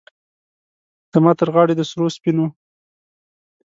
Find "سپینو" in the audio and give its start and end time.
2.15-2.45